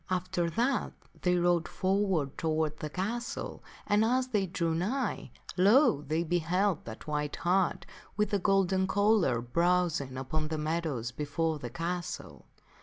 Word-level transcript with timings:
After 0.09 0.49
that 0.49 0.93
they 1.21 1.35
rode 1.37 1.67
forward 1.67 2.35
toward 2.35 2.77
that 2.79 2.93
castle, 2.95 3.63
and 3.85 4.03
as 4.03 4.29
they 4.29 4.47
drew 4.47 4.73
nigh, 4.73 5.29
lo! 5.57 6.01
they 6.01 6.23
beheld 6.23 6.85
that 6.85 7.05
white 7.05 7.35
hart 7.35 7.85
with 8.17 8.31
the 8.31 8.39
golden 8.39 8.87
collar 8.87 9.41
browsing 9.41 10.17
upon 10.17 10.47
the 10.47 10.57
meadows 10.57 11.11
before 11.11 11.59
the 11.59 11.69
castle. 11.69 12.47